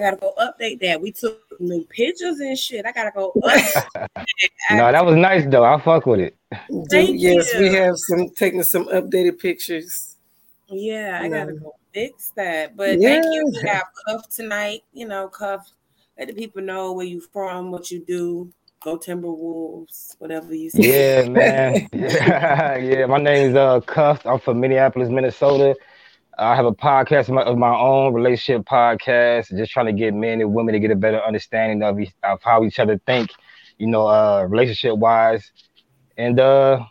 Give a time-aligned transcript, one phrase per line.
[0.00, 1.00] gotta go update that.
[1.00, 2.86] We took new pictures and shit.
[2.86, 3.32] I gotta go.
[4.70, 5.64] no, that was nice though.
[5.64, 6.36] I fuck with it.
[6.90, 7.60] Thank yes, you.
[7.60, 10.16] we have some taking some updated pictures.
[10.68, 12.76] Yeah, I gotta go fix that.
[12.76, 13.20] But yeah.
[13.20, 13.52] thank you.
[13.52, 14.82] We have Cuff tonight.
[14.92, 15.68] You know, Cuff.
[16.18, 18.52] Let the people know where you from, what you do.
[18.82, 21.22] Go Timberwolves, whatever you say.
[21.22, 21.88] Yeah, man.
[21.92, 23.06] yeah, yeah.
[23.06, 24.24] My name is uh Cuff.
[24.26, 25.76] I'm from Minneapolis, Minnesota.
[26.40, 30.14] I have a podcast of my, of my, own relationship podcast, just trying to get
[30.14, 33.30] men and women to get a better understanding of, of how each other think,
[33.76, 35.52] you know, uh, relationship wise.
[36.16, 36.82] And uh,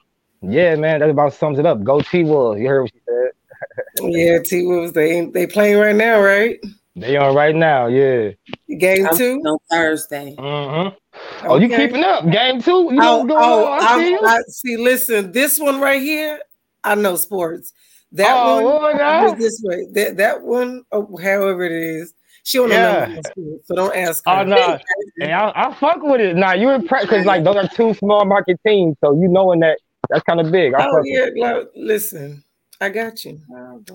[0.43, 1.83] yeah, man, that about sums it up.
[1.83, 2.61] Go T Wolves.
[2.61, 4.11] You heard what she said.
[4.11, 4.93] yeah, T Wolves.
[4.93, 6.59] They they playing right now, right?
[6.95, 7.87] They on right now.
[7.87, 8.31] Yeah.
[8.77, 10.35] Game two on Thursday.
[10.37, 10.87] Mm-hmm.
[10.87, 11.47] Okay.
[11.47, 12.29] Oh, you keeping up?
[12.29, 12.89] Game two?
[12.91, 14.77] You oh, oh I, I, I, see.
[14.77, 16.39] Listen, this one right here,
[16.83, 17.73] I know sports.
[18.11, 19.85] That oh, one oh this way.
[19.91, 23.05] That that one, oh, however it is, she don't yeah.
[23.05, 23.21] know
[23.65, 24.39] so don't ask her.
[24.39, 24.79] Oh no,
[25.19, 26.35] hey, I, I fuck with it.
[26.35, 29.77] Nah, you're impressed because like those are two small market teams, so you knowing that
[30.09, 30.73] that's kind of big.
[30.73, 32.43] I oh yeah, like, listen,
[32.81, 33.39] I got you.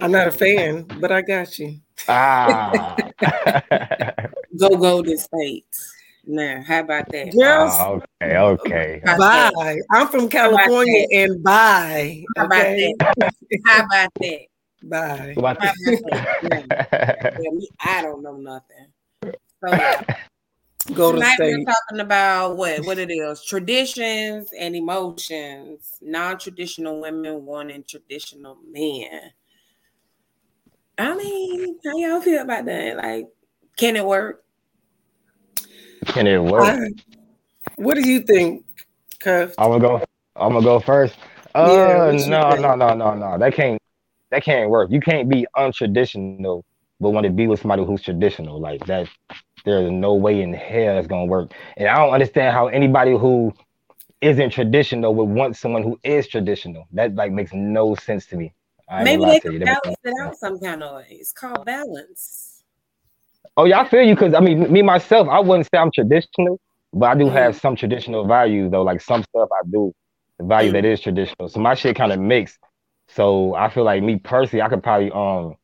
[0.01, 1.81] I'm not a fan, but I got you.
[2.09, 2.97] Ah,
[4.59, 5.67] go Golden State.
[6.27, 7.35] Now, how about that?
[7.35, 7.77] Yes.
[7.81, 9.01] Oh, okay, okay.
[9.05, 9.79] Bye.
[9.91, 12.25] I'm from California and bye.
[12.37, 12.95] How about okay?
[12.99, 13.35] that?
[13.67, 14.41] How about that?
[14.83, 15.35] Bye.
[15.35, 17.39] How about that?
[17.41, 18.87] yeah, I don't know nothing.
[19.23, 20.03] So, yeah.
[20.93, 21.57] Go to Tonight state.
[21.57, 29.09] we're talking about what what it is traditions and emotions non-traditional women wanting traditional men
[30.99, 33.27] i mean how y'all feel about that like
[33.79, 34.44] can it work
[36.05, 36.65] can it work?
[36.65, 36.89] I,
[37.77, 38.65] what do you think,
[39.19, 39.55] Cuff?
[39.59, 40.05] I'm gonna go.
[40.37, 41.17] I'm gonna go first.
[41.55, 43.39] Uh, yeah, no, no, no, no, no.
[43.39, 43.81] That can't.
[44.31, 44.91] That can't work.
[44.91, 46.63] You can't be untraditional,
[47.01, 49.09] but want to be with somebody who's traditional like that.
[49.65, 51.53] There's no way in hell it's gonna work.
[51.77, 53.53] And I don't understand how anybody who
[54.21, 56.87] isn't traditional would want someone who is traditional.
[56.93, 58.53] That like makes no sense to me.
[58.89, 61.07] I Maybe they can balance it out some kind of way.
[61.11, 62.54] It's called balance.
[63.57, 66.61] Oh yeah, I feel you because I mean, me myself, I wouldn't say I'm traditional,
[66.93, 67.61] but I do have mm-hmm.
[67.61, 68.83] some traditional values though.
[68.83, 69.93] Like some stuff I do
[70.41, 71.49] value that is traditional.
[71.49, 72.59] So my shit kind of mixed.
[73.09, 75.55] So I feel like me personally, I could probably um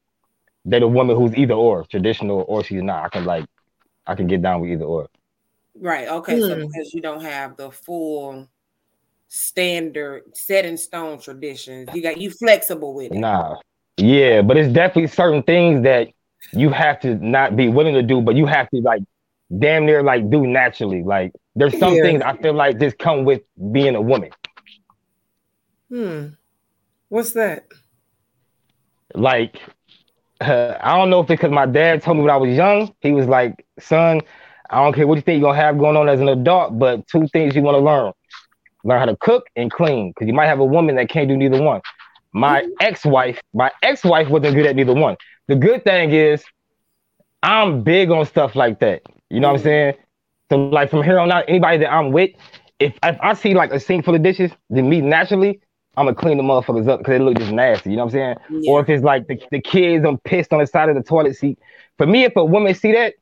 [0.68, 3.04] date a woman who's either or traditional or she's not.
[3.04, 3.46] I can like
[4.06, 5.08] I can get down with either or.
[5.74, 6.08] Right.
[6.08, 6.38] Okay.
[6.38, 6.48] Mm.
[6.48, 6.66] So hmm.
[6.66, 8.48] because you don't have the full
[9.28, 13.18] standard set in stone traditions, you got you flexible with it.
[13.18, 13.56] Nah.
[13.96, 16.08] Yeah, but it's definitely certain things that
[16.52, 19.02] you have to not be willing to do, but you have to like
[19.58, 21.02] damn near like do naturally.
[21.02, 22.02] Like there's some yeah.
[22.02, 23.42] things I feel like just come with
[23.72, 24.30] being a woman.
[25.88, 26.26] Hmm.
[27.08, 27.66] What's that?
[29.14, 29.60] Like,
[30.40, 32.94] uh, I don't know if it's because my dad told me when I was young,
[33.00, 34.20] he was like, son,
[34.70, 37.06] I don't care what you think you're gonna have going on as an adult, but
[37.08, 38.12] two things you want to learn.
[38.84, 40.10] Learn how to cook and clean.
[40.10, 41.80] Because you might have a woman that can't do neither one.
[42.32, 42.70] My mm-hmm.
[42.80, 45.16] ex-wife, my ex-wife wasn't good at neither one.
[45.50, 46.44] The good thing is
[47.42, 49.02] I'm big on stuff like that.
[49.30, 49.64] You know what I'm mm.
[49.64, 49.94] saying?
[50.48, 52.30] So like from here on out, anybody that I'm with,
[52.78, 55.60] if if I see like a sink full of dishes, then me naturally,
[55.96, 57.90] I'm gonna clean the motherfuckers up because they look just nasty.
[57.90, 58.62] You know what I'm saying?
[58.62, 58.70] Yeah.
[58.70, 61.34] Or if it's like the, the kids I'm pissed on the side of the toilet
[61.34, 61.58] seat.
[61.98, 63.14] For me, if a woman see that,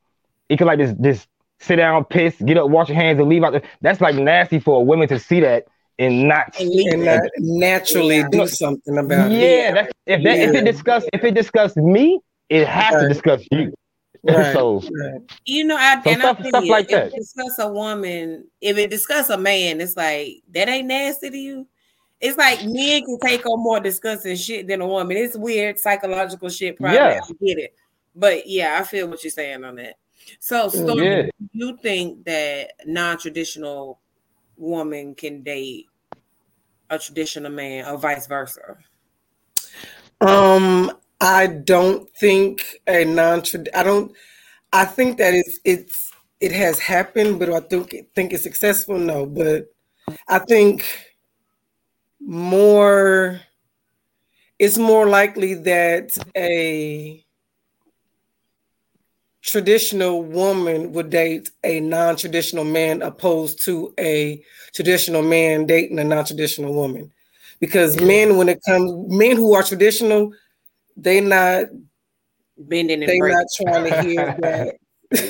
[0.51, 1.29] it could like just just
[1.61, 3.55] sit down, piss, get up, wash your hands, and leave out.
[3.55, 5.65] The, that's like nasty for a woman to see that
[5.99, 9.75] and not and not naturally do something about yeah, it.
[9.75, 10.45] That's, if that yeah.
[10.45, 13.03] if it discuss if it discuss me, it has right.
[13.03, 13.73] to discuss you.
[14.25, 14.53] Right.
[14.53, 14.83] so
[15.45, 17.13] you know, I, so and stuff, I stuff like if that.
[17.13, 21.69] discuss a woman, if it discuss a man, it's like that ain't nasty to you.
[22.21, 25.17] It's like men can take on more disgusting shit than a woman.
[25.17, 26.79] It's weird psychological shit.
[26.79, 27.21] Probably yeah.
[27.23, 27.75] I get it,
[28.17, 29.95] but yeah, I feel what you're saying on that.
[30.41, 31.29] So, so yeah.
[31.53, 34.01] you think that non-traditional
[34.59, 35.87] woman can date
[36.91, 38.77] a traditional man or vice versa?
[40.21, 43.43] Um, I don't think a non
[43.75, 44.13] I don't
[44.73, 48.99] I think that it's it's it has happened, but I think think it's successful.
[48.99, 49.67] No, but
[50.29, 50.85] I think
[52.21, 53.41] more
[54.59, 57.25] it's more likely that a
[59.43, 64.43] traditional woman would date a non-traditional man opposed to a
[64.75, 67.13] traditional man dating a non-traditional woman.
[67.61, 70.33] Because men when it comes men who are traditional
[70.97, 71.67] they not
[72.57, 74.77] bending they not trying to hear that.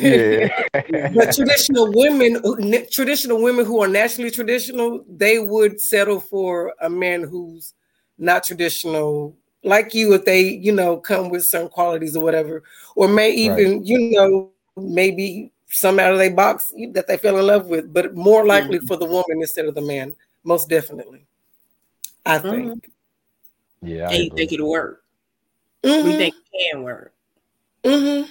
[0.03, 0.49] Yeah.
[1.15, 7.23] but traditional women traditional women who are naturally traditional they would settle for a man
[7.23, 7.75] who's
[8.19, 12.63] not traditional like you if they you know come with certain qualities or whatever
[12.95, 13.87] or may even right.
[13.87, 18.15] you know maybe some out of their box that they fell in love with, but
[18.15, 18.87] more likely mm-hmm.
[18.87, 20.15] for the woman instead of the man.
[20.45, 21.27] Most definitely,
[22.25, 22.51] I mm-hmm.
[22.51, 22.91] think.
[23.83, 25.05] Yeah, I and you think it'll work?
[25.83, 26.09] Mm-hmm.
[26.09, 27.13] We think it can work.
[27.85, 28.31] Mm-hmm.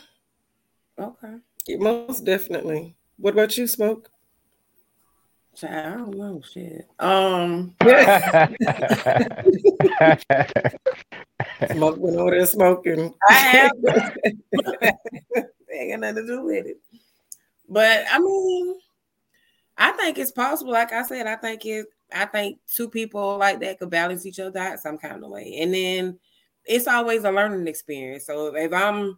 [1.02, 1.78] Okay.
[1.78, 2.96] Most definitely.
[3.18, 4.10] What about you, Smoke?
[5.64, 6.88] I don't know shit.
[7.00, 7.76] Um
[11.72, 13.14] Smoke went over there smoking.
[13.30, 13.72] I have
[15.74, 16.80] ain't got nothing to do with it.
[17.70, 18.76] But I mean,
[19.78, 20.72] I think it's possible.
[20.72, 24.40] Like I said, I think it I think two people like that could balance each
[24.40, 25.58] other out some kind of way.
[25.60, 26.20] And then
[26.66, 28.26] it's always a learning experience.
[28.26, 29.18] So if I'm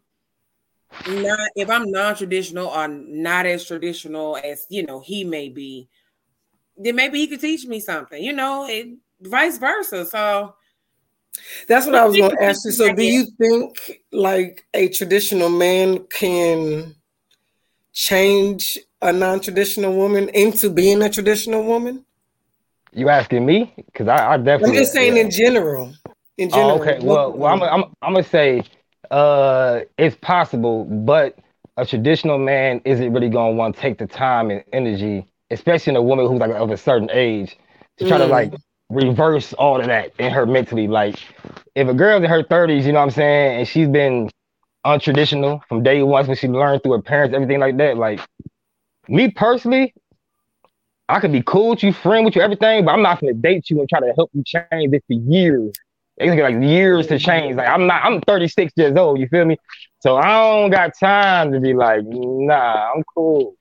[1.07, 5.87] not if I'm non-traditional or not as traditional as you know he may be,
[6.79, 8.87] then maybe he could teach me something, you know, it,
[9.21, 10.05] vice versa.
[10.05, 10.55] So
[11.67, 12.71] that's what I was going to ask you.
[12.71, 16.95] So, do you think like a traditional man can
[17.93, 22.05] change a non-traditional woman into being a traditional woman?
[22.93, 23.73] You asking me?
[23.75, 24.77] Because I, I, definitely.
[24.77, 25.23] I'm just saying yeah.
[25.23, 25.93] in general.
[26.37, 26.71] In general.
[26.71, 26.99] Oh, okay.
[27.01, 28.63] Well, well, I'm, I'm, I'm gonna say,
[29.11, 31.37] uh, it's possible, but
[31.77, 35.97] a traditional man isn't really gonna want to take the time and energy especially in
[35.97, 37.57] a woman who's like of a certain age,
[37.97, 38.21] to try mm.
[38.21, 38.53] to like
[38.89, 40.87] reverse all of that in her mentally.
[40.87, 41.19] Like
[41.75, 44.29] if a girl's in her 30s, you know what I'm saying, and she's been
[44.85, 47.97] untraditional from day one when she learned through her parents, everything like that.
[47.97, 48.19] Like
[49.07, 49.93] me personally,
[51.07, 53.69] I could be cool with you, friend with you, everything, but I'm not gonna date
[53.69, 55.73] you and try to help you change this for years.
[56.17, 57.55] It's gonna be like years to change.
[57.55, 59.57] Like I'm not, I'm 36 years old, you feel me?
[60.01, 63.55] So I don't got time to be like, nah, I'm cool.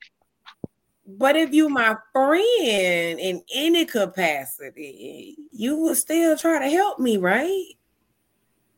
[1.17, 7.17] But if you my friend in any capacity, you will still try to help me,
[7.17, 7.65] right?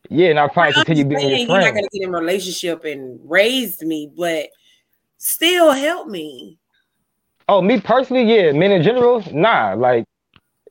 [0.10, 1.50] Yeah, and I'll probably continue being your friend.
[1.50, 4.50] You're not gonna get in a relationship and raise me, but
[5.18, 6.58] still help me.
[7.50, 8.52] Oh, me personally, yeah.
[8.54, 9.74] Men in general, nah.
[9.74, 10.06] Like,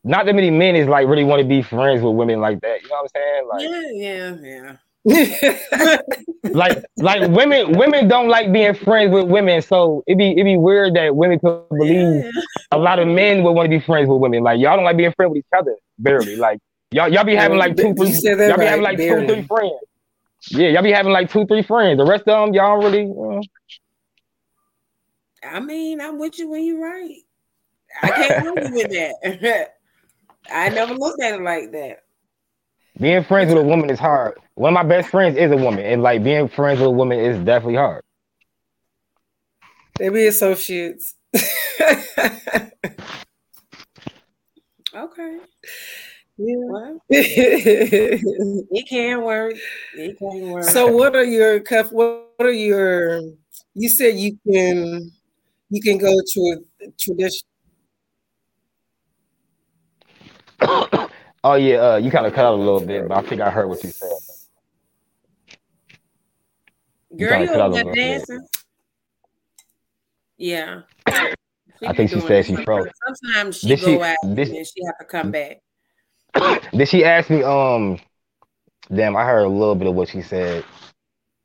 [0.02, 2.82] not that many men is like really want to be friends with women like that.
[2.82, 3.48] You know what I'm saying?
[3.48, 4.76] Like, yeah, yeah, yeah.
[5.04, 10.58] Like like women women don't like being friends with women so it'd be it'd be
[10.58, 12.30] weird that women could believe yeah.
[12.72, 14.42] a lot of men would want to be friends with women.
[14.42, 16.36] Like y'all don't like being friends with each other barely.
[16.36, 16.60] Like
[16.90, 19.26] y'all y'all be having like two three y'all right, be having like barely.
[19.26, 19.72] two three friends.
[20.50, 21.96] Yeah y'all be having like two three friends.
[21.96, 23.40] The rest of them y'all really uh...
[25.42, 27.16] I mean I'm with you when you're right.
[28.02, 29.76] I can't argue with that.
[30.52, 32.02] I never looked at it like that
[33.00, 34.38] being friends with a woman is hard.
[34.54, 37.18] One of my best friends is a woman, and like being friends with a woman
[37.18, 38.04] is definitely hard.
[39.98, 41.14] They be associates.
[44.94, 45.38] okay.
[46.36, 46.56] Yeah.
[46.68, 49.54] Well, it can work.
[49.94, 50.64] It can work.
[50.64, 51.92] So, what are your cuff?
[51.92, 53.20] What are your?
[53.74, 55.10] You said you can,
[55.70, 57.46] you can go to a tradition.
[61.42, 63.50] Oh yeah, uh, you kind of cut out a little bit, but I think I
[63.50, 64.10] heard what you said.
[67.16, 68.46] Girl, you over there dancing?
[70.36, 70.82] Yeah.
[71.06, 72.86] I think she said she froze.
[73.06, 75.60] Sometimes she did go she, out did, and she have to come back.
[76.72, 77.42] Did she ask me?
[77.42, 77.98] Um,
[78.94, 80.64] damn, I heard a little bit of what she said.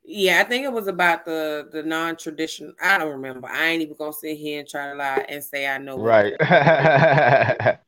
[0.04, 2.72] Yeah, I think it was about the the non traditional.
[2.80, 3.48] I don't remember.
[3.48, 5.98] I ain't even gonna sit here and try to lie and say I know.
[5.98, 6.34] Right.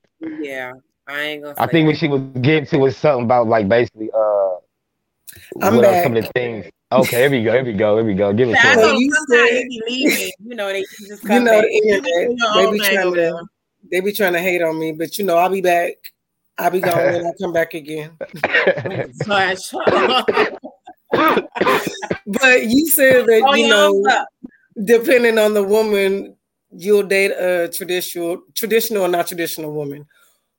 [0.41, 0.73] yeah.
[1.09, 1.55] I ain't gonna.
[1.57, 4.57] I think what she was getting to was something about like basically uh.
[5.62, 5.95] I'm what back.
[5.95, 6.67] are some of the things?
[6.93, 7.53] Okay, here we go.
[7.53, 7.97] Here we go.
[7.97, 8.33] Here we go.
[8.33, 8.95] Give it to her.
[8.95, 9.65] You, said,
[10.38, 12.05] you know they just you know the internet.
[12.55, 13.49] they be trying to
[13.91, 16.12] they be trying to hate on me, but you know I'll be back.
[16.59, 18.11] I'll be gone when I come back again.
[18.19, 18.29] but
[22.67, 24.05] you said that oh, you know,
[24.85, 26.37] depending on the woman,
[26.71, 30.05] you'll date a traditional, traditional or not traditional woman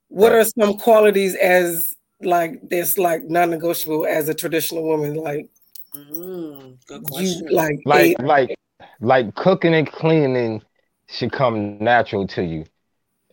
[0.10, 5.50] what are some qualities as like this like non-negotiable as a traditional woman like
[5.96, 6.78] mm,
[7.14, 8.56] you like like it, like
[9.00, 10.62] like cooking and cleaning
[11.08, 12.66] should come natural to you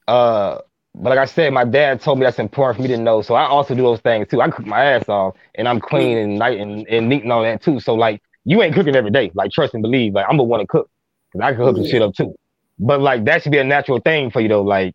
[0.07, 0.59] uh
[0.99, 3.21] but like I said, my dad told me that's important for me to know.
[3.21, 4.41] So I also do those things too.
[4.41, 7.43] I cook my ass off and I'm clean and night and, and neat and all
[7.43, 7.81] that too.
[7.81, 9.31] So like you ain't cooking every day.
[9.35, 10.15] Like trust and believe.
[10.15, 10.89] Like I'm the one to cook.
[11.33, 12.35] Cause I can hook some shit up too.
[12.79, 14.63] But like that should be a natural thing for you though.
[14.63, 14.95] Like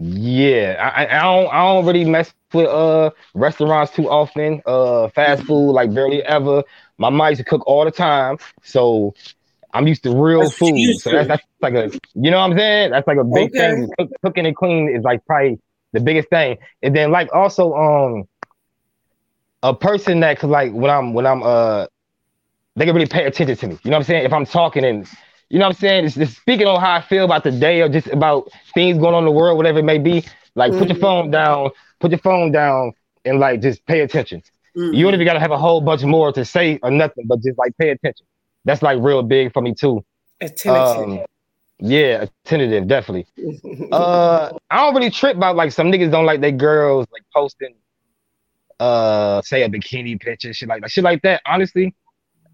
[0.00, 4.62] yeah, I, I don't I don't really mess with uh restaurants too often.
[4.64, 6.62] Uh, fast food like barely ever.
[6.98, 9.14] My mom used to cook all the time, so
[9.74, 10.98] I'm used to real that's food.
[11.00, 12.90] So that's, that's like a you know what I'm saying.
[12.92, 13.74] That's like a big okay.
[13.74, 13.90] thing.
[13.98, 15.58] Cook, cooking and clean is like probably
[15.92, 16.58] the biggest thing.
[16.82, 18.28] And then like also um
[19.64, 21.86] a person that could like when I'm when I'm uh
[22.76, 23.78] they can really pay attention to me.
[23.82, 24.24] You know what I'm saying?
[24.26, 25.08] If I'm talking and
[25.50, 27.80] you know what I'm saying, it's just speaking on how I feel about the day
[27.80, 30.24] or just about things going on in the world, whatever it may be.
[30.54, 30.78] Like mm-hmm.
[30.78, 31.02] put your mm-hmm.
[31.02, 32.92] phone down, put your phone down,
[33.24, 34.42] and like just pay attention.
[34.76, 34.94] Mm-hmm.
[34.94, 37.58] You don't even gotta have a whole bunch more to say or nothing, but just
[37.58, 38.26] like pay attention.
[38.64, 40.04] That's like real big for me too.
[40.40, 41.20] Attention.
[41.20, 41.26] Um,
[41.80, 43.26] yeah, attentive, definitely.
[43.92, 47.74] uh, I don't really trip about like some niggas don't like their girls like posting,
[48.80, 51.40] uh, say a bikini picture, shit like that, shit like that.
[51.46, 51.94] Honestly,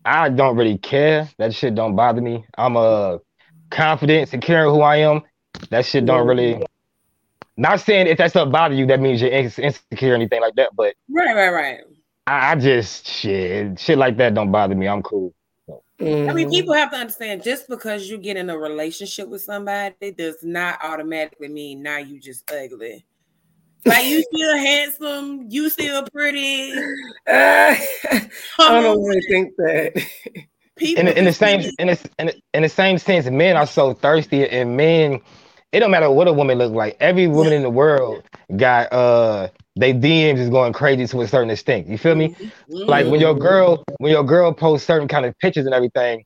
[0.05, 1.29] I don't really care.
[1.39, 2.45] That shit don't bother me.
[2.59, 3.19] I'm a uh,
[3.71, 5.23] confident, secure who I am.
[5.71, 6.65] That shit don't really.
[7.57, 10.71] Not saying if that stuff bother you, that means you're insecure or anything like that.
[10.75, 11.81] But right, right, right.
[12.27, 14.89] I, I just shit, shit like that don't bother me.
[14.89, 15.33] I'm cool.
[16.01, 16.29] Mm-hmm.
[16.29, 20.11] I mean, people have to understand just because you get in a relationship with somebody
[20.11, 23.07] does not automatically mean now you just ugly.
[23.87, 26.73] Like you still handsome, you still pretty.
[26.73, 26.81] Uh,
[28.59, 30.07] I don't really think that.
[30.77, 33.67] People in, in the same in the, in, the, in the same sense, men are
[33.67, 35.21] so thirsty, and men,
[35.71, 36.97] it don't matter what a woman look like.
[36.99, 38.25] Every woman in the world
[38.57, 41.87] got uh they DMs is going crazy to a certain extent.
[41.87, 42.31] You feel me?
[42.31, 42.89] Mm-hmm.
[42.89, 46.25] Like when your girl, when your girl posts certain kind of pictures and everything,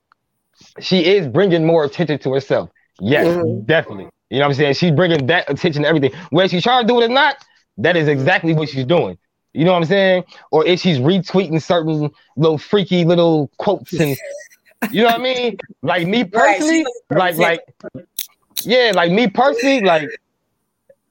[0.80, 2.70] she is bringing more attention to herself.
[3.00, 3.64] Yes, mm-hmm.
[3.66, 4.08] definitely.
[4.30, 4.74] You know what I'm saying?
[4.74, 6.12] She's bringing that attention to everything.
[6.30, 7.36] Whether she's trying to do it or not,
[7.78, 9.18] that is exactly what she's doing.
[9.54, 10.24] You know what I'm saying?
[10.50, 14.16] Or if she's retweeting certain little freaky little quotes and
[14.90, 15.58] you know what I mean?
[15.82, 17.60] Like me personally, right, like
[17.94, 18.06] like
[18.62, 20.08] yeah, like me personally, like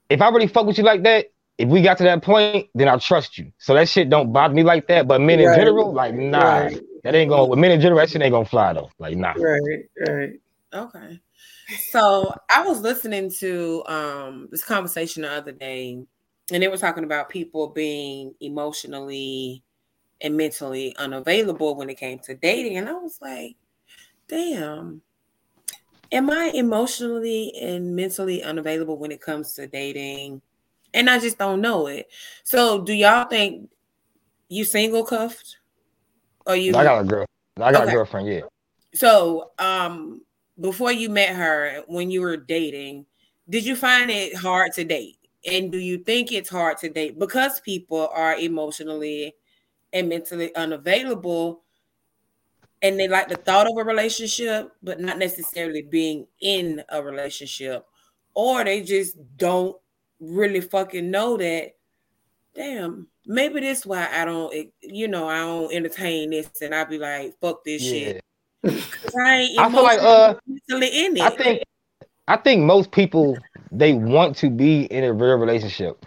[0.08, 1.26] if I really fuck with you like that,
[1.58, 3.52] if we got to that point, then I trust you.
[3.58, 5.08] So that shit don't bother me like that.
[5.08, 5.48] But men right.
[5.48, 6.80] in general, like nah, right.
[7.04, 7.50] that ain't going.
[7.50, 8.90] With men in general, that shit ain't gonna fly though.
[8.98, 9.32] Like nah.
[9.32, 10.32] Right, right.
[10.72, 11.20] Okay.
[11.90, 16.06] So I was listening to um this conversation the other day,
[16.50, 19.62] and they were talking about people being emotionally
[20.20, 23.56] and mentally unavailable when it came to dating, and I was like,
[24.28, 25.02] damn.
[26.10, 30.40] Am I emotionally and mentally unavailable when it comes to dating?
[30.94, 32.08] and I just don't know it.
[32.44, 33.70] So, do y'all think
[34.48, 35.58] you single cuffed?
[36.46, 36.74] Or you?
[36.74, 37.26] I got a girl.
[37.58, 37.90] I got okay.
[37.90, 38.28] a girlfriend.
[38.28, 38.40] Yeah.
[38.94, 40.22] So, um,
[40.60, 43.06] before you met her, when you were dating,
[43.48, 45.17] did you find it hard to date?
[45.48, 49.34] And do you think it's hard to date because people are emotionally
[49.92, 51.62] and mentally unavailable?
[52.82, 57.84] and they like the thought of a relationship, but not necessarily being in a relationship,
[58.34, 59.76] or they just don't
[60.20, 61.74] really fucking know that,
[62.54, 66.98] damn, maybe this why I don't, you know, I don't entertain this, and I be
[66.98, 67.90] like, fuck this yeah.
[68.64, 68.84] shit.
[69.16, 70.34] I, I feel like uh,
[70.70, 71.20] in it.
[71.20, 71.62] I think
[72.28, 73.36] I think most people
[73.72, 76.04] they want to be in a real relationship,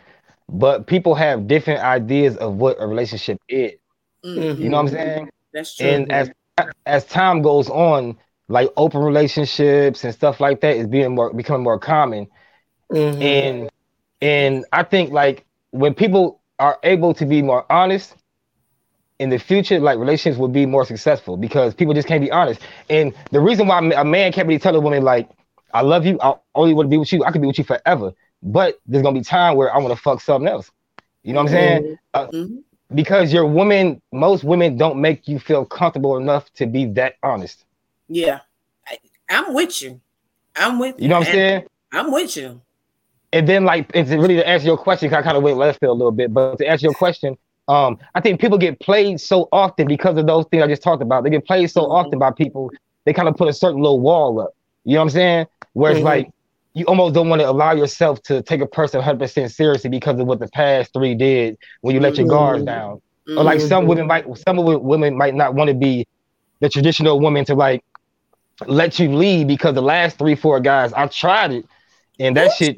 [0.47, 3.73] but people have different ideas of what a relationship is.
[4.23, 4.61] Mm-hmm.
[4.61, 5.29] You know what I'm saying?
[5.51, 5.87] That's true.
[5.87, 6.31] And as
[6.85, 11.63] as time goes on, like open relationships and stuff like that is being more becoming
[11.63, 12.27] more common.
[12.91, 13.21] Mm-hmm.
[13.21, 13.69] And
[14.21, 18.15] and I think like when people are able to be more honest
[19.17, 22.61] in the future, like relationships will be more successful because people just can't be honest.
[22.89, 25.29] And the reason why a man can't really tell a woman like,
[25.73, 27.63] "I love you, I only want to be with you, I could be with you
[27.63, 28.13] forever,"
[28.43, 30.71] but there's gonna be time where I want to fuck something else.
[31.23, 31.83] You know what I'm saying?
[31.83, 31.93] Mm-hmm.
[32.13, 32.55] Uh, mm-hmm.
[32.95, 37.65] Because your woman, most women don't make you feel comfortable enough to be that honest.
[38.09, 38.39] Yeah,
[38.87, 38.97] I,
[39.29, 40.01] am with you.
[40.55, 41.03] I'm with you.
[41.03, 41.67] You know what I'm saying?
[41.93, 42.61] I'm with you
[43.33, 45.95] and then like it's really to answer your question, I kind of went left field
[45.95, 47.37] a little bit, but to answer your question,
[47.67, 51.01] um, I think people get played so often because of those things I just talked
[51.01, 51.23] about.
[51.23, 51.91] They get played so mm-hmm.
[51.91, 52.71] often by people,
[53.05, 54.55] they kind of put a certain little wall up.
[54.83, 55.47] You know what I'm saying?
[55.73, 56.05] Where it's mm-hmm.
[56.05, 56.31] like
[56.73, 60.27] you almost don't want to allow yourself to take a person 100% seriously because of
[60.27, 62.65] what the past three did when you let your guard mm-hmm.
[62.65, 63.01] down.
[63.27, 63.37] Mm-hmm.
[63.37, 66.07] Or like some women might, some women might not want to be
[66.59, 67.83] the traditional woman to like
[68.67, 71.65] let you lead because the last three, four guys, I tried it
[72.19, 72.77] and that shit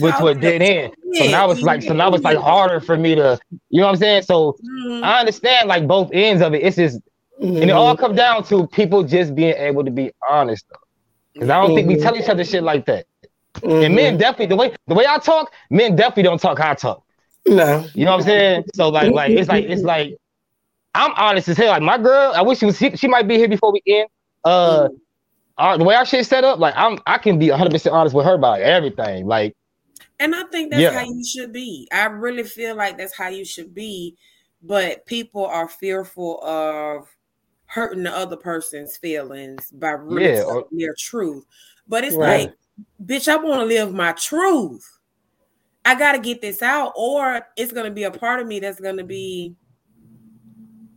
[0.00, 0.94] went to a dead end.
[1.14, 3.38] So now it's like, so now it's like harder for me to,
[3.70, 4.22] you know what I'm saying?
[4.22, 5.04] So mm-hmm.
[5.04, 6.62] I understand like both ends of it.
[6.62, 6.98] It's just,
[7.40, 7.56] mm-hmm.
[7.56, 8.04] and it all mm-hmm.
[8.04, 10.64] comes down to people just being able to be honest.
[11.34, 11.76] Because I don't mm-hmm.
[11.76, 13.06] think we tell each other shit like that.
[13.62, 14.18] And men mm-hmm.
[14.18, 17.04] definitely the way the way I talk, men definitely don't talk how I talk.
[17.46, 18.64] No, you know what I'm saying?
[18.74, 20.16] So like, like it's like it's like
[20.94, 21.68] I'm honest as hell.
[21.68, 24.08] Like my girl, I wish she was she, she might be here before we end.
[24.44, 24.98] Uh, mm
[25.58, 28.14] our, the way our shit set up, like I'm, I can be 100 percent honest
[28.14, 29.26] with her about everything.
[29.26, 29.56] Like,
[30.20, 30.92] and I think that's yeah.
[30.92, 31.88] how you should be.
[31.92, 34.16] I really feel like that's how you should be,
[34.62, 37.08] but people are fearful of
[37.68, 41.44] hurting the other person's feelings by really yeah, or, their truth.
[41.86, 42.48] But it's right.
[42.48, 42.56] like,
[43.04, 44.98] bitch, I want to live my truth.
[45.84, 48.80] I got to get this out, or it's gonna be a part of me that's
[48.80, 49.54] gonna be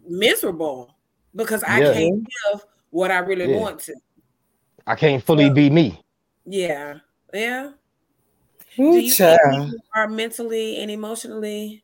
[0.07, 0.95] miserable
[1.35, 1.93] because I yeah.
[1.93, 3.59] can't give what I really yeah.
[3.59, 3.95] want to.
[4.87, 6.01] I can't fully so, be me.
[6.45, 6.95] Yeah,
[7.33, 7.71] yeah.
[8.79, 9.39] Ooh, Do you child.
[9.43, 11.83] think are mentally and emotionally?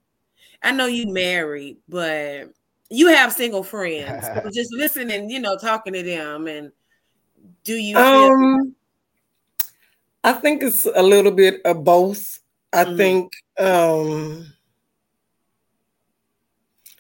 [0.63, 2.50] I know you married, but
[2.89, 4.25] you have single friends.
[4.25, 6.72] so just listening, you know, talking to them, and
[7.63, 7.98] do you?
[7.98, 8.75] Um,
[10.24, 12.39] I think it's a little bit of both.
[12.74, 12.98] I mm-hmm.
[12.98, 14.53] think, um,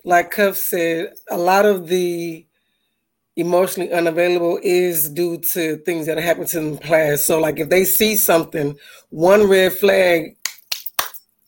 [0.03, 2.45] like Cuff said, a lot of the
[3.35, 7.25] emotionally unavailable is due to things that happened to them in the past.
[7.25, 8.77] So, like, if they see something,
[9.09, 10.37] one red flag,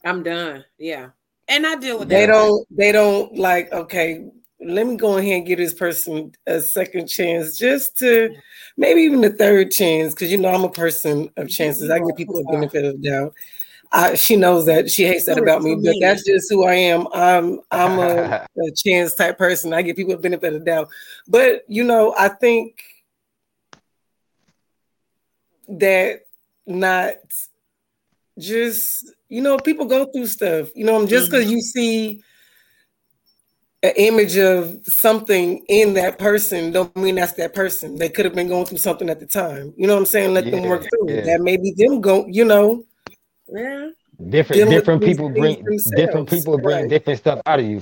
[0.04, 0.64] I'm done.
[0.78, 1.10] Yeah,
[1.50, 2.16] and I deal with that.
[2.16, 2.32] they that.
[2.32, 2.68] don't.
[2.72, 3.72] They don't like.
[3.72, 4.26] Okay,
[4.62, 8.34] let me go ahead and give this person a second chance, just to
[8.78, 11.90] maybe even a third chance, because you know I'm a person of chances.
[11.90, 13.34] I give people a benefit of doubt.
[13.92, 17.08] I, she knows that she hates that about me, but that's just who I am.
[17.12, 19.74] I'm I'm a, a chance type person.
[19.74, 20.90] I give people a benefit of doubt,
[21.28, 22.84] but you know I think
[25.70, 26.22] that
[26.68, 27.16] not
[28.40, 30.70] just you know people go through stuff.
[30.76, 31.54] You know, I'm just because mm-hmm.
[31.54, 32.24] you see
[33.82, 37.96] an image of something in that person don't mean that's that person.
[37.96, 39.74] They could have been going through something at the time.
[39.78, 40.34] You know what I'm saying?
[40.34, 41.22] Let yeah, them work through yeah.
[41.22, 42.84] That maybe them go, you know.
[43.48, 43.90] Yeah.
[44.30, 45.66] Different different people bring
[45.96, 46.90] different people bring right.
[46.90, 47.82] different stuff out of you.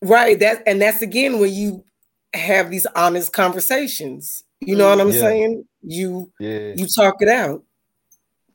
[0.00, 0.38] Right.
[0.40, 1.84] That and that's again when you
[2.32, 4.42] have these honest conversations.
[4.60, 5.20] You know what I'm yeah.
[5.20, 5.64] saying?
[5.82, 7.62] You you talk it out.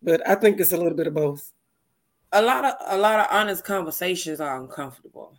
[0.01, 1.51] But I think it's a little bit of both.
[2.31, 5.37] A lot of a lot of honest conversations are uncomfortable.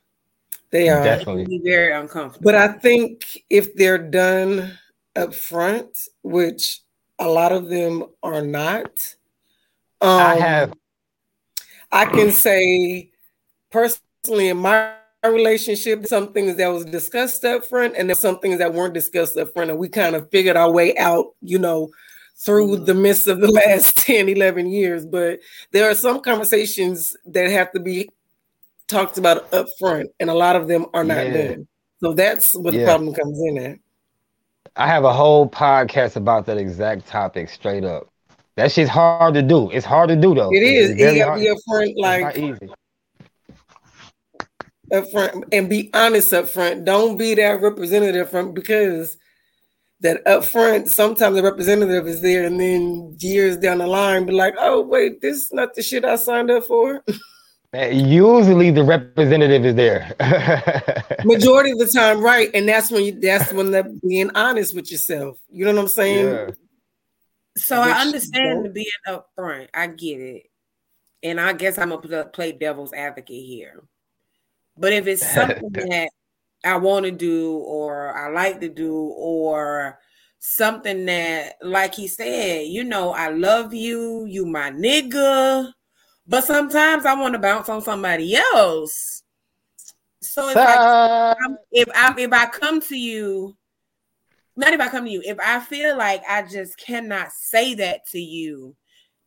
[0.70, 2.44] They are definitely very uncomfortable.
[2.44, 4.78] But I think if they're done
[5.16, 6.80] up front, which
[7.18, 8.90] a lot of them are not,
[10.00, 10.72] um, I have.
[11.90, 13.10] I can say
[13.70, 14.92] personally in my
[15.24, 19.36] relationship, some things that was discussed up front, and there's some things that weren't discussed
[19.36, 21.90] up front, and we kind of figured our way out, you know,
[22.38, 22.84] through mm-hmm.
[22.84, 25.04] the midst of the last 10, 11 years.
[25.04, 25.40] But
[25.72, 28.08] there are some conversations that have to be
[28.86, 31.48] talked about up front, and a lot of them are not yeah.
[31.48, 31.68] done.
[32.00, 33.78] So that's where the problem comes in at.
[34.76, 38.08] I have a whole podcast about that exact topic, straight up.
[38.54, 39.70] That shit's hard to do.
[39.70, 40.52] It's hard to do though.
[40.52, 40.90] It is.
[40.90, 42.68] You gotta be up front, like easy.
[44.92, 46.84] Up front and be honest up front.
[46.84, 49.16] Don't be that representative from because
[50.00, 54.32] that up front, sometimes the representative is there, and then years down the line, be
[54.32, 57.02] like, oh wait, this is not the shit I signed up for.
[57.74, 60.14] Usually the representative is there.
[61.24, 62.50] Majority of the time, right.
[62.54, 65.38] And that's when you that's when the being honest with yourself.
[65.50, 66.26] You know what I'm saying?
[66.26, 66.50] Yeah.
[67.56, 69.68] So Which, I understand the being upfront.
[69.74, 70.42] I get it.
[71.22, 73.82] And I guess I'm gonna play devil's advocate here.
[74.78, 76.08] But if it's something that
[76.64, 79.98] I want to do or I like to do or
[80.38, 85.72] something that like he said, you know, I love you, you my nigga
[86.28, 89.22] but sometimes I want to bounce on somebody else.
[90.20, 91.34] So if, I,
[91.72, 93.56] if I if I come to you,
[94.54, 98.06] not if I come to you, if I feel like I just cannot say that
[98.08, 98.76] to you,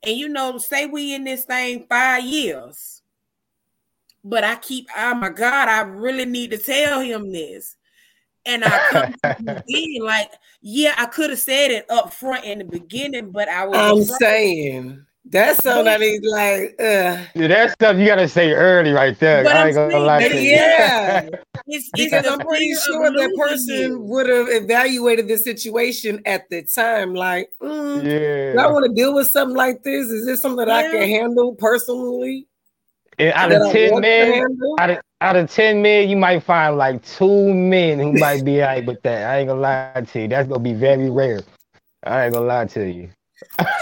[0.04, 3.01] and you know, say we in this thing five years,
[4.24, 7.76] but I keep, oh my God, I really need to tell him this.
[8.46, 10.32] And I come to being like,
[10.62, 14.18] yeah, I could have said it up front in the beginning, but I was I'm
[14.18, 19.18] saying that's something I need like uh yeah, that stuff you gotta say early right
[19.20, 19.48] there.
[19.48, 20.50] I ain't gonna lie to you.
[20.50, 21.30] Yeah.
[21.68, 27.14] it's, because I'm pretty sure that person would have evaluated the situation at the time.
[27.14, 30.08] Like, mm, yeah, do I want to deal with something like this?
[30.08, 30.90] Is this something that yeah.
[30.90, 32.48] I can handle personally?
[33.22, 37.06] And out of 10 men, out of, out of 10 men, you might find like
[37.06, 39.30] two men who might be all right with that.
[39.30, 40.28] I ain't gonna lie to you.
[40.28, 41.42] That's gonna be very rare.
[42.04, 43.10] I ain't gonna lie to you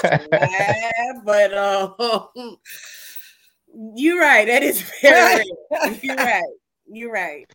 [0.03, 1.95] yeah, but um,
[3.95, 4.47] you're right.
[4.47, 5.45] That is very.
[6.01, 6.43] you're right.
[6.87, 7.45] You're right.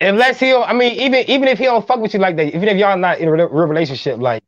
[0.00, 2.68] Unless he, I mean, even even if he don't fuck with you like that, even
[2.68, 4.42] if y'all not in a real relationship, like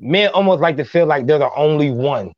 [0.00, 2.32] men almost like to feel like they're the only one.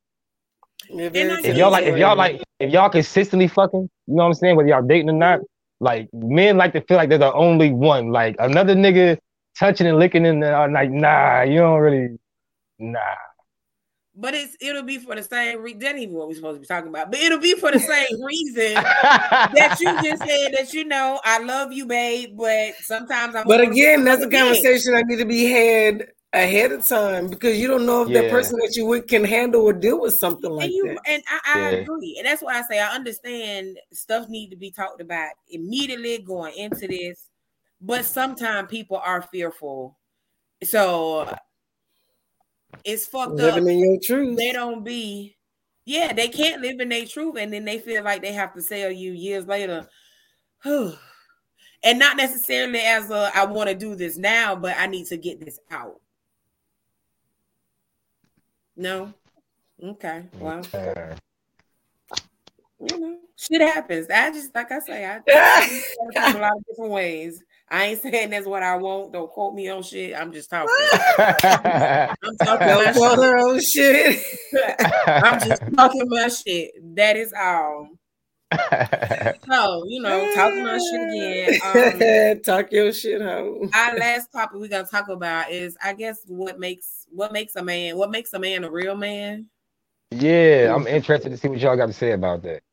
[0.93, 4.55] If y'all like, if y'all like, if y'all consistently fucking, you know what I'm saying,
[4.55, 5.39] whether y'all dating or not,
[5.79, 8.11] like men like to feel like they're the only one.
[8.11, 9.17] Like another nigga
[9.57, 12.17] touching and licking in the like, nah, you don't really,
[12.79, 12.99] nah.
[14.13, 15.79] But it's it'll be for the same reason.
[15.79, 17.11] That even what we're supposed to be talking about.
[17.11, 21.39] But it'll be for the same reason that you just said that you know I
[21.39, 22.37] love you, babe.
[22.37, 23.47] But sometimes I'm.
[23.47, 27.67] But again, that's a conversation I need to be had ahead of time because you
[27.67, 28.21] don't know if yeah.
[28.21, 30.99] the person that you with can handle or deal with something like and you, that.
[31.05, 31.77] And I, I yeah.
[31.77, 36.19] agree, and that's why I say I understand stuff need to be talked about immediately
[36.19, 37.27] going into this.
[37.81, 39.97] but sometimes people are fearful.
[40.63, 41.35] So
[42.83, 43.55] it's fucked up.
[43.55, 43.69] Living up.
[43.69, 44.37] in your truth.
[44.37, 45.35] They don't be,
[45.85, 48.61] yeah, they can't live in their truth, and then they feel like they have to
[48.61, 49.87] sell you years later.
[50.65, 55.17] and not necessarily as a I want to do this now, but I need to
[55.17, 55.99] get this out.
[58.81, 59.13] No.
[59.83, 60.23] Okay.
[60.39, 60.65] Well.
[60.73, 61.13] Okay.
[62.79, 64.07] You know, shit happens.
[64.09, 65.19] I just like I say, I,
[66.17, 67.39] I a lot of different ways.
[67.69, 69.13] I ain't saying that's what I want.
[69.13, 70.15] Don't quote me on shit.
[70.15, 70.67] I'm just talking.
[71.19, 74.19] I'm talking Don't quote her on shit.
[75.07, 76.71] I'm just talking my shit.
[76.95, 77.87] That is all.
[78.51, 82.35] So you know, talking my shit again.
[82.35, 83.69] Um, Talk your shit home.
[83.73, 87.63] our last topic we're gonna talk about is, I guess, what makes what makes a
[87.63, 89.47] man, what makes a man a real man.
[90.11, 92.63] Yeah, I'm interested to see what y'all got to say about that.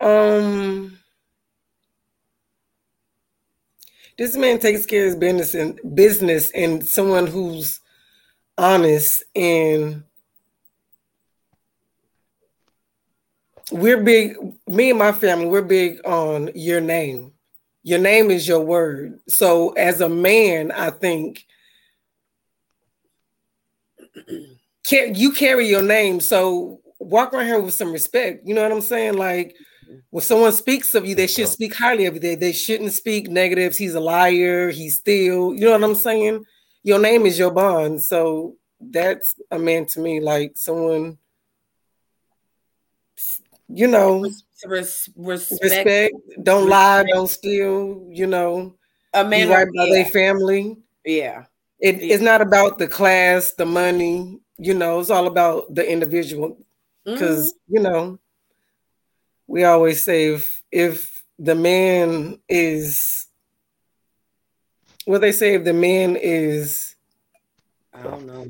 [0.00, 0.98] Um,
[4.18, 7.80] this man takes care of his business and business, and someone who's
[8.58, 10.04] honest and
[13.70, 14.36] we're big.
[14.66, 17.32] Me and my family, we're big on your name.
[17.82, 19.18] Your name is your word.
[19.28, 21.46] So, as a man, I think
[24.90, 26.20] you carry your name.
[26.20, 28.46] So walk around here with some respect.
[28.46, 29.14] You know what I'm saying?
[29.14, 29.56] Like
[30.10, 32.20] when someone speaks of you, they should speak highly of you.
[32.20, 33.76] They, they shouldn't speak negatives.
[33.76, 34.70] He's a liar.
[34.70, 36.44] He's still, you know what I'm saying?
[36.82, 38.02] Your name is your bond.
[38.02, 41.18] So that's a man to me, like someone,
[43.72, 44.22] you know,
[44.66, 45.62] Res- respect.
[45.62, 46.14] respect.
[46.42, 46.70] Don't respect.
[46.70, 47.04] lie.
[47.12, 48.06] Don't steal.
[48.10, 48.74] You know,
[49.14, 49.94] a man right by yeah.
[49.94, 50.76] their family.
[51.04, 51.44] Yeah.
[51.78, 52.14] It, yeah.
[52.14, 54.40] It's not about the class, the money.
[54.58, 56.58] You know, it's all about the individual.
[57.04, 57.76] Because mm-hmm.
[57.76, 58.18] you know,
[59.46, 63.26] we always say if if the man is
[65.06, 66.94] what they say if the man is
[67.92, 68.46] I don't know.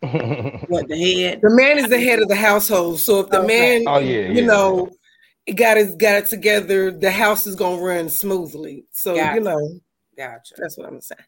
[0.68, 1.40] what the head?
[1.42, 3.00] The man is the head of the household.
[3.00, 4.90] So if the man, oh yeah, you yeah, know,
[5.54, 8.84] got it got it together, the house is gonna run smoothly.
[8.92, 9.34] So gotcha.
[9.34, 9.80] you know,
[10.16, 10.54] gotcha.
[10.56, 11.18] That's what I'm saying.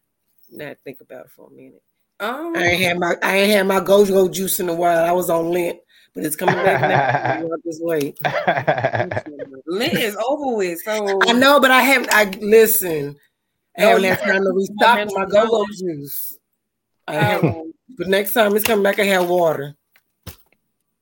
[0.50, 1.82] Now think about it for a minute.
[2.20, 2.54] Oh.
[2.54, 5.04] I ain't had my I ain't had my gojo juice in a while.
[5.04, 5.80] I was on Lent
[6.14, 7.48] but it's coming back now.
[7.64, 8.14] this way.
[9.66, 10.80] Lent is over with.
[10.80, 12.12] So I know, but I haven't.
[12.12, 13.16] I listen.
[13.78, 16.36] I haven't had time to restock my go juice.
[17.06, 19.76] I have, um, but next time it's coming back, I have water.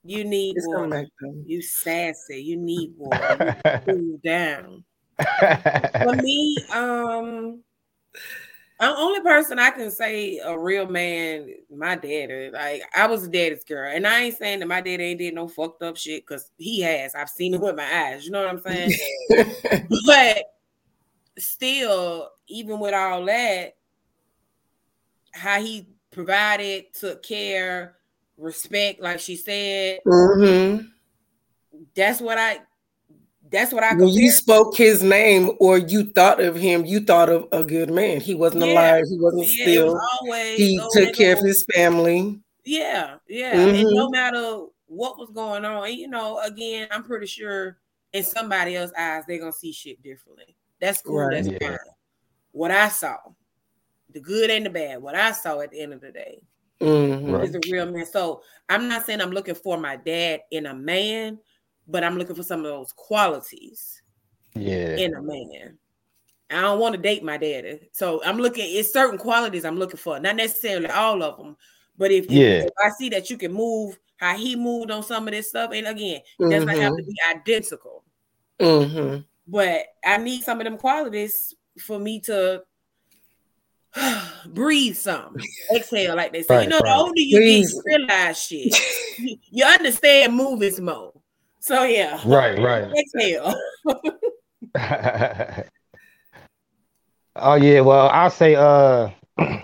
[0.05, 0.88] You need it's water.
[0.88, 1.07] Back,
[1.44, 2.42] you sassy.
[2.42, 3.57] You need water.
[3.64, 4.85] You cool down.
[5.18, 7.62] For me, um,
[8.81, 12.51] the only person I can say a real man, my daddy.
[12.51, 15.35] Like I was a daddy's girl, and I ain't saying that my dad ain't did
[15.35, 17.14] no fucked up shit because he has.
[17.14, 18.24] I've seen it with my eyes.
[18.24, 18.92] You know what I'm saying?
[20.07, 20.44] but
[21.38, 23.77] still, even with all that,
[25.33, 25.87] how he
[26.18, 27.94] provided, took care,
[28.37, 30.00] respect, like she said.
[30.04, 30.87] Mm-hmm.
[31.94, 32.59] That's what I
[33.48, 33.94] that's what I.
[33.94, 37.90] When you spoke his name or you thought of him, you thought of a good
[37.90, 38.20] man.
[38.20, 38.72] He wasn't yeah.
[38.72, 39.04] a liar.
[39.09, 39.94] He wasn't yeah, still.
[39.94, 42.40] Was always, he took care of his family.
[42.64, 43.54] Yeah, yeah.
[43.54, 43.87] Mm-hmm.
[43.87, 47.78] And no matter what was going on, and you know, again, I'm pretty sure
[48.12, 50.57] in somebody else's eyes, they're gonna see shit differently.
[50.81, 51.18] That's cool.
[51.18, 51.44] Right.
[51.44, 51.68] That's yeah.
[51.68, 51.78] fine.
[52.50, 53.18] What I saw,
[54.12, 56.40] the good and the bad, what I saw at the end of the day.
[56.81, 57.35] Mm-hmm.
[57.42, 58.07] Is a real man.
[58.07, 61.38] So I'm not saying I'm looking for my dad in a man,
[61.88, 64.01] but I'm looking for some of those qualities
[64.55, 64.97] yeah.
[64.97, 65.77] in a man.
[66.51, 67.81] I don't want to date my daddy.
[67.92, 71.57] So I'm looking it's certain qualities I'm looking for, not necessarily all of them.
[71.97, 72.62] But if, yeah.
[72.62, 75.73] if I see that you can move how he moved on some of this stuff,
[75.73, 76.81] and again, it doesn't mm-hmm.
[76.81, 78.05] have to be identical.
[78.61, 79.23] Mm-hmm.
[79.49, 82.62] But I need some of them qualities for me to
[84.46, 85.37] breathe some,
[85.74, 86.56] exhale, like they say.
[86.56, 86.90] Right, you know, right.
[86.90, 87.66] the older you breathe.
[87.66, 88.76] get, you realize shit.
[89.50, 91.12] you understand movies more.
[91.61, 92.20] So yeah.
[92.24, 92.92] Right, right.
[92.98, 93.54] Exhale.
[97.37, 99.11] oh yeah, well I'll say uh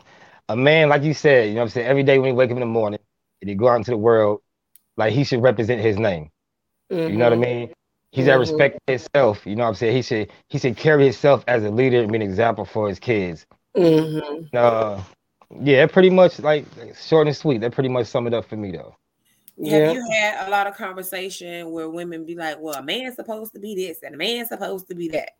[0.48, 2.50] a man, like you said, you know what I'm saying, every day when he wake
[2.50, 3.00] up in the morning
[3.40, 4.40] and he go out into the world,
[4.96, 6.30] like he should represent his name.
[6.92, 7.12] Mm-hmm.
[7.12, 7.58] You know what I mm-hmm.
[7.58, 7.72] mean?
[8.10, 8.38] He's mm-hmm.
[8.38, 9.46] respect himself.
[9.46, 9.96] You know what I'm saying?
[9.96, 12.98] He should he should carry himself as a leader and be an example for his
[12.98, 13.46] kids.
[13.76, 14.46] Mm-hmm.
[14.52, 15.02] Uh
[15.60, 16.66] yeah, pretty much like
[17.00, 17.60] short and sweet.
[17.60, 18.96] That pretty much sum it up for me though.
[19.56, 19.78] Yeah.
[19.78, 23.52] Have you had a lot of conversation where women be like, "Well, a man's supposed
[23.52, 25.30] to be this and a man's supposed to be that"?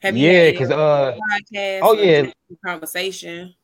[0.00, 1.16] Have you yeah, because uh,
[1.82, 2.30] oh yeah,
[2.64, 3.54] conversation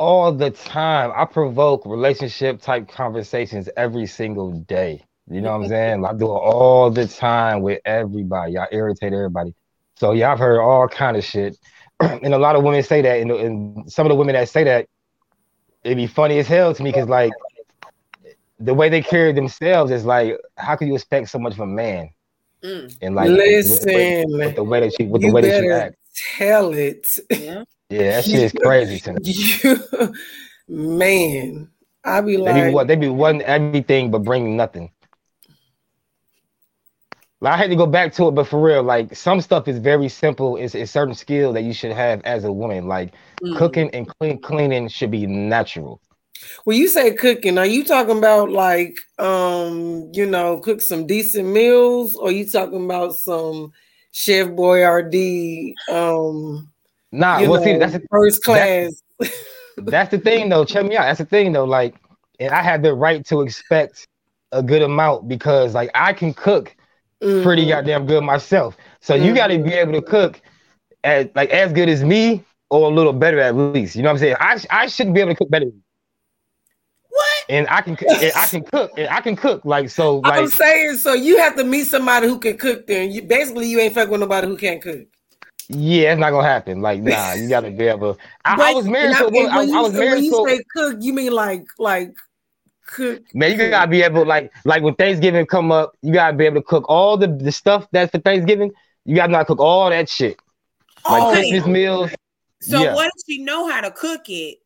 [0.00, 1.12] all the time.
[1.14, 5.04] I provoke relationship type conversations every single day.
[5.30, 6.04] You know what I'm saying?
[6.04, 8.56] I do it all the time with everybody.
[8.56, 9.54] I irritate everybody.
[9.96, 11.58] So yeah, I've heard all kind of shit,
[12.22, 14.64] and a lot of women say that, and, and some of the women that say
[14.64, 14.86] that,
[15.84, 17.32] it'd be funny as hell to me because like
[18.58, 21.74] the way they carry themselves is like, how can you expect so much from a
[21.74, 22.10] man?
[22.62, 22.96] Mm.
[23.00, 23.86] And like, listen,
[24.32, 25.96] with, with, the way that she, with the way that she act,
[26.36, 27.08] tell it.
[27.30, 29.20] Yeah, yeah, that shit is crazy to me.
[30.68, 31.68] You, man,
[32.04, 34.92] I be like, they be what they be wanting everything but bringing nothing.
[37.42, 39.78] Like, I had to go back to it, but for real, like some stuff is
[39.78, 40.56] very simple.
[40.56, 42.86] It's a certain skill that you should have as a woman.
[42.86, 43.56] Like mm.
[43.56, 46.00] cooking and clean cleaning should be natural.
[46.64, 51.48] When you say cooking, are you talking about like um, you know, cook some decent
[51.48, 53.72] meals, or you talking about some
[54.12, 56.70] Chef Boyardee um
[57.12, 59.02] Nah, well know, see that's the first class.
[59.18, 59.34] That's,
[59.78, 60.64] that's the thing though.
[60.64, 61.02] Check me out.
[61.02, 61.64] That's the thing though.
[61.64, 61.96] Like,
[62.38, 64.06] and I have the right to expect
[64.52, 66.76] a good amount because like I can cook
[67.22, 67.42] mm-hmm.
[67.42, 68.76] pretty goddamn good myself.
[69.00, 69.24] So mm-hmm.
[69.24, 70.40] you got to be able to cook
[71.04, 73.96] as like as good as me or a little better at least.
[73.96, 74.36] You know what I'm saying?
[74.40, 75.66] I I shouldn't be able to cook better.
[75.66, 77.44] What?
[77.48, 80.20] And I can and I can cook and I can cook like so.
[80.24, 82.86] Like, I'm saying so you have to meet somebody who can cook.
[82.86, 85.06] Then you basically you ain't fucking with nobody who can't cook.
[85.72, 86.80] Yeah, it's not gonna happen.
[86.82, 88.18] Like, nah, you gotta be able.
[88.44, 89.24] I, I was married to.
[89.26, 92.12] I, I, I was married when you say cook, you mean like like
[92.90, 93.22] cook?
[93.34, 96.56] Man, you gotta be able like like when Thanksgiving come up, you gotta be able
[96.56, 98.72] to cook all the the stuff that's for Thanksgiving.
[99.04, 100.38] You gotta not cook all that shit.
[101.08, 102.10] Like oh, Christmas meals.
[102.60, 102.94] So yeah.
[102.94, 104.58] what if she know how to cook it,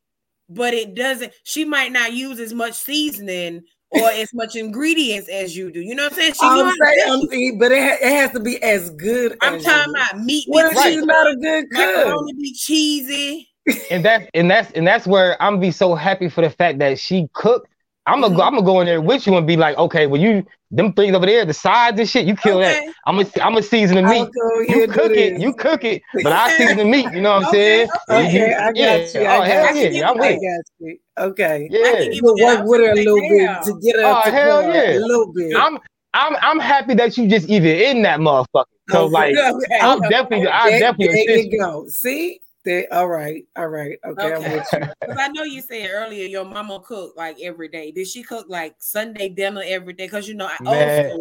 [0.49, 1.33] but it doesn't?
[1.45, 5.81] She might not use as much seasoning or as much ingredients as you do.
[5.81, 6.33] You know what I'm saying?
[6.35, 9.37] She I'm saying, but it, ha- it has to be as good.
[9.41, 10.45] I'm as talking about meat.
[10.49, 11.79] What if she's not a good cook?
[11.79, 13.49] Macaroni be cheesy.
[13.91, 16.99] and that's and that's and that's where I'm be so happy for the fact that
[16.99, 17.69] she cooked.
[18.07, 18.37] I'm gonna mm-hmm.
[18.37, 20.93] go, I'm gonna go in there with you and be like, okay, well you them
[20.93, 22.87] things over there, the sides and shit, you kill okay.
[22.87, 22.95] that.
[23.07, 24.29] I'm gonna I'm gonna season the meat.
[24.69, 27.11] You cook it, you cook it, but I season the meat.
[27.13, 27.87] You know what I'm okay.
[27.87, 27.89] saying?
[28.11, 28.97] Okay, you, I got yeah.
[28.97, 29.27] you.
[29.27, 30.27] I oh, hell yeah, yeah, I'm with.
[30.27, 30.99] I got you.
[31.17, 31.69] Okay.
[31.71, 32.01] Yeah.
[32.01, 34.03] You work with her a little bit to get her.
[34.05, 35.57] Oh hell yeah, a little bit.
[35.57, 35.79] I'm
[36.13, 38.65] I'm I'm happy that you just even in that motherfucker.
[38.91, 39.79] So like, okay.
[39.81, 41.25] I'm definitely, I definitely.
[41.27, 41.87] There you go.
[41.89, 44.35] See, they, all right, all right, okay.
[44.35, 44.63] okay.
[45.01, 47.93] Because I know you said earlier your mama cook like every day.
[47.93, 50.07] Did she cook like Sunday dinner every day?
[50.07, 51.21] Because you know, I also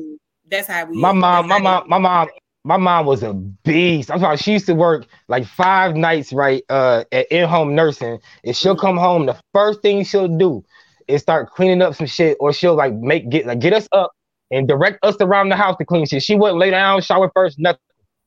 [0.49, 0.97] that's how we.
[0.97, 2.29] My mom, my mom, my mom,
[2.63, 4.09] my mom was a beast.
[4.09, 4.37] I'm talking.
[4.37, 8.19] She used to work like five nights, right, uh, at in-home nursing.
[8.43, 9.25] And she'll come home.
[9.25, 10.63] The first thing she'll do
[11.07, 14.11] is start cleaning up some shit, or she'll like make get like get us up
[14.51, 16.23] and direct us around the house to clean shit.
[16.23, 17.81] She wouldn't lay down, shower first, nothing.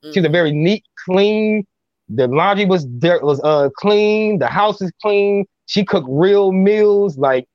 [0.04, 0.14] Mm.
[0.14, 1.66] She's a very neat, clean.
[2.08, 4.38] The laundry was there was uh clean.
[4.38, 5.44] The house is clean.
[5.66, 7.46] She cooked real meals, like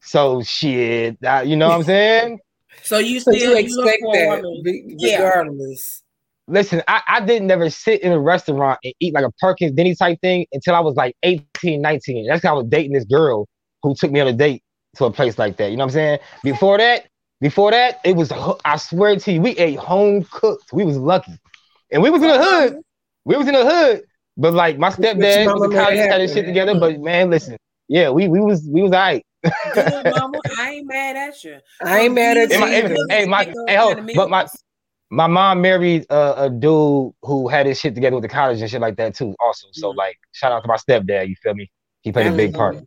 [0.00, 0.42] so.
[0.42, 2.38] Shit, uh, you know what I'm saying?
[2.84, 4.42] So you still so you expect you that
[5.02, 6.02] regardless.
[6.48, 6.54] Yeah.
[6.54, 9.94] Listen, I, I didn't never sit in a restaurant and eat like a Perkins Denny
[9.94, 12.26] type thing until I was like 18, 19.
[12.26, 13.46] That's how I was dating this girl
[13.82, 14.62] who took me on a date
[14.96, 15.70] to a place like that.
[15.70, 16.18] You know what I'm saying?
[16.42, 17.08] Before that,
[17.40, 18.32] before that, it was
[18.64, 20.72] I swear to you, we ate home cooked.
[20.72, 21.38] We was lucky,
[21.92, 22.78] and we was in the hood.
[23.28, 24.04] We was in the hood,
[24.38, 26.80] but like my stepdad was a college had his shit together.
[26.80, 29.22] But man, listen, yeah, we we was we was alright.
[29.74, 30.38] Good, mama.
[30.58, 31.58] I ain't mad at you.
[31.84, 32.58] I ain't mad at you.
[32.58, 32.68] My,
[33.14, 34.48] hey, my, hey, hold, but my
[35.10, 38.70] my mom married a, a, dude who had his shit together with the college and
[38.70, 39.34] shit like that too.
[39.40, 39.98] Also, so mm-hmm.
[39.98, 41.28] like, shout out to my stepdad.
[41.28, 41.70] You feel me?
[42.00, 42.78] He played a big part.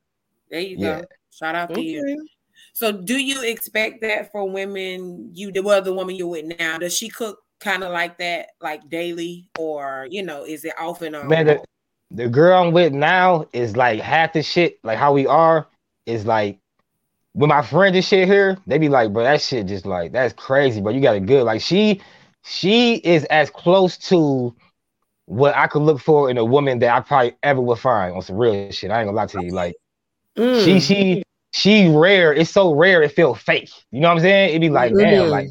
[0.50, 1.02] There you yeah.
[1.02, 1.08] go.
[1.30, 2.28] Shout out to you.
[2.74, 5.30] So, do you expect that for women?
[5.34, 8.90] You, well, the woman you're with now, does she cook kind of like that, like
[8.90, 11.28] daily, or you know, is it often on?
[11.28, 11.64] Man, the,
[12.10, 15.68] the girl I'm with now is like half the shit, like how we are
[16.06, 16.60] is like
[17.34, 20.34] with my friends and shit here, they be like, bro, that shit just like that's
[20.34, 21.44] crazy, but you got a good.
[21.44, 22.02] Like she
[22.44, 24.54] she is as close to
[25.26, 28.22] what I could look for in a woman that I probably ever would find on
[28.22, 28.92] some real shit.
[28.92, 29.52] I ain't gonna lie to you.
[29.52, 29.76] Like
[30.38, 30.66] mm.
[30.66, 32.34] she she she rare.
[32.34, 33.72] It's so rare it feel fake.
[33.92, 34.50] You know what I'm saying?
[34.50, 35.00] It'd be like, mm-hmm.
[35.00, 35.50] damn, like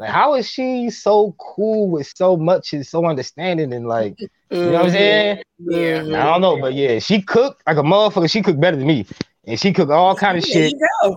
[0.00, 4.56] like how is she so cool with so much and so understanding and like mm-hmm.
[4.56, 5.42] you know what I'm saying?
[5.58, 5.98] Yeah.
[6.00, 8.30] I don't know, but yeah, she cooked like a motherfucker.
[8.30, 9.06] She cooked better than me
[9.46, 10.72] and she cooked all kind of shit.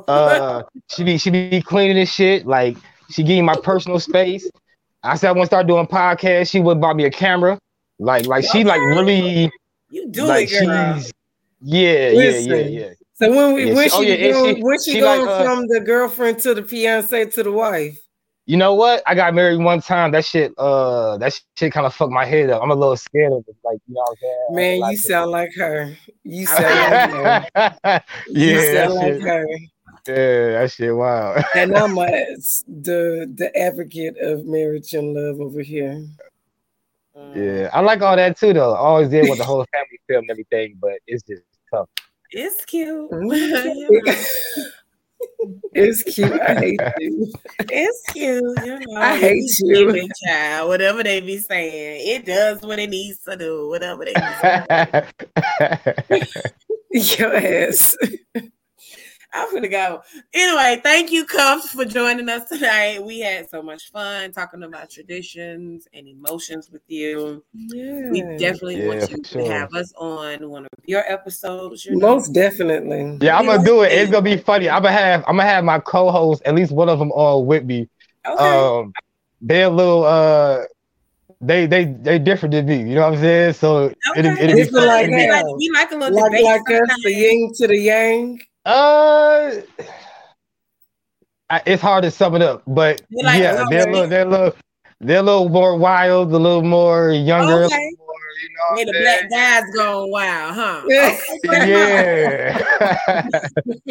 [0.07, 2.45] uh, she be she be cleaning this shit.
[2.45, 2.75] Like
[3.09, 4.49] she give me my personal space.
[5.01, 6.51] I said I want to start doing podcasts.
[6.51, 7.57] She would buy me a camera.
[7.99, 9.49] Like like she like really.
[9.91, 10.95] You do like it, girl.
[10.95, 11.13] She's,
[11.61, 12.93] yeah, Listen, yeah, yeah, yeah.
[13.13, 14.99] So when we yeah, when she, oh, she, oh, yeah, going, she, when she, she
[14.99, 18.02] going like, uh, from the girlfriend to the fiance to the wife?
[18.45, 19.01] You know what?
[19.07, 20.11] I got married one time.
[20.11, 22.61] That shit, uh, that shit kind of fucked my head up.
[22.61, 23.55] I'm a little scared of it.
[23.63, 24.47] Like, you know what I'm saying?
[24.49, 25.97] Man, like you sound like her.
[26.23, 27.73] You sound like her.
[27.85, 29.45] yeah, you sound like shit, her.
[30.07, 31.45] Yeah, that shit wild.
[31.55, 32.03] and I'm a,
[32.67, 36.05] the the advocate of marriage and love over here.
[37.35, 38.73] Yeah, I like all that too, though.
[38.73, 41.87] I always did with the whole family film and everything, but it's just tough.
[42.31, 43.09] It's cute.
[45.73, 46.31] It's cute.
[46.41, 47.33] I hate you.
[47.69, 48.43] It's cute.
[48.63, 50.07] You know, I hate you.
[50.25, 53.67] Child, whatever they be saying, it does what it needs to do.
[53.69, 55.05] Whatever they be saying.
[57.19, 57.95] Your ass.
[59.33, 60.03] I'm gonna go.
[60.33, 63.03] Anyway, thank you, Cuffs, for joining us tonight.
[63.03, 67.43] We had so much fun talking about traditions and emotions with you.
[67.53, 68.09] Yeah.
[68.11, 69.43] We definitely yeah, want you sure.
[69.43, 71.83] to have us on one of your episodes.
[71.83, 72.15] You know?
[72.15, 73.17] Most definitely.
[73.21, 73.91] Yeah, I'm gonna do it.
[73.91, 74.69] It's gonna be funny.
[74.69, 77.65] I'm gonna have I'm gonna have my co-host, at least one of them, all with
[77.65, 77.89] me.
[78.25, 78.37] Okay.
[78.37, 78.93] Um,
[79.41, 80.63] they're a little uh
[81.41, 82.77] they they they different than me.
[82.77, 83.53] You know what I'm saying?
[83.53, 83.95] So okay.
[84.17, 87.03] it, it, it, it, like, we like we like a little like, debate like us,
[87.03, 88.39] the yin to the yang.
[88.65, 89.61] Uh,
[91.65, 94.55] it's hard to sum it up, but like, yeah, they're a little, they're a little,
[95.01, 97.65] they're a little more wild, a little more younger.
[97.65, 97.91] Okay.
[97.97, 100.81] More, you know, hey, the black guys going wild, huh?
[101.67, 102.57] yeah.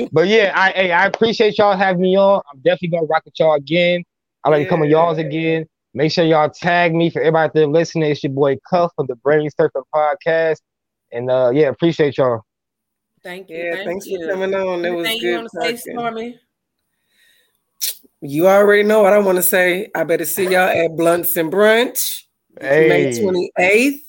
[0.12, 2.40] but yeah, I hey, I appreciate y'all having me on.
[2.52, 4.04] I'm definitely gonna rock with y'all again.
[4.44, 4.64] I like yeah.
[4.64, 5.66] to come with y'all's again.
[5.94, 8.10] Make sure y'all tag me for everybody there listening.
[8.10, 10.60] It's your boy Cuff from the Brain Surfing Podcast.
[11.12, 12.42] And uh yeah, appreciate y'all.
[13.22, 13.56] Thank you.
[13.56, 14.20] Yeah, thank thanks you.
[14.20, 14.84] for coming on.
[14.84, 15.22] It was good.
[15.22, 16.40] You want to say, Stormy?
[18.20, 19.90] You already know what I want to say.
[19.94, 22.22] I better see y'all at Blunts and Brunch,
[22.60, 22.88] hey.
[22.88, 24.00] May 28th,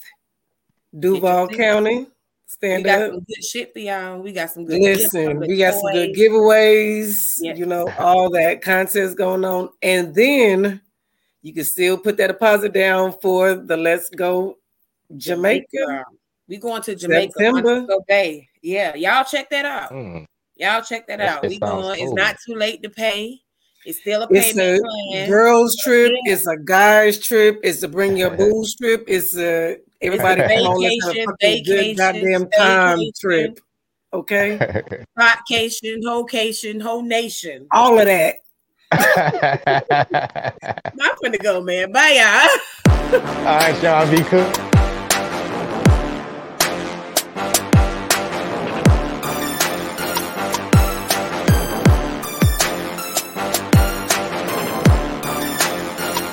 [0.99, 2.08] Duval County.
[2.45, 3.12] Stand we got up.
[3.12, 4.19] some good shit for y'all.
[4.19, 4.80] We got some good.
[4.80, 5.82] Listen, we got toys.
[5.82, 7.15] some good giveaways.
[7.41, 7.58] Yes.
[7.58, 10.80] You know, all that contests going on, and then
[11.41, 14.58] you can still put that deposit down for the Let's Go
[15.17, 15.65] Jamaica.
[15.73, 16.06] Jamaica.
[16.47, 17.88] We going to Jamaica September.
[18.08, 18.47] Bay.
[18.63, 19.91] Yeah, y'all check that out.
[19.91, 20.26] Mm.
[20.56, 21.41] Y'all check that, out.
[21.43, 21.82] We going.
[21.82, 21.91] Cool.
[21.91, 23.41] It's not too late to pay.
[23.86, 25.30] It's still a payment it's a plan.
[25.30, 26.13] girls trip.
[26.26, 26.34] Yeah.
[26.34, 27.60] It's a guys trip.
[27.63, 29.04] It's a bring your booze trip.
[29.08, 33.13] It's a everybody it's a vacation, on vacation, good goddamn time vacation.
[33.19, 33.60] trip.
[34.13, 34.58] Okay.
[35.17, 37.65] Vacation, location, whole nation.
[37.71, 38.36] All of that.
[41.02, 41.91] I'm gonna go, man.
[41.91, 42.47] Bye, y'all.
[43.19, 44.08] All right, y'all.
[44.10, 44.72] Be cool.